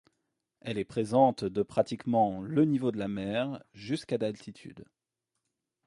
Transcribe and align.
Elle 0.61 0.79
est 0.79 0.83
présente 0.83 1.43
de 1.43 1.61
pratiquement 1.61 2.41
le 2.41 2.65
niveau 2.65 2.91
de 2.91 2.97
la 2.97 3.07
mer 3.07 3.63
jusqu'à 3.75 4.17
d'altitude. 4.17 4.83